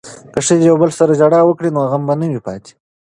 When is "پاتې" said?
2.45-2.73